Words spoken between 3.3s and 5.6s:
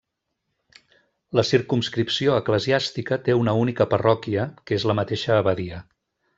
una única parròquia, que és la mateixa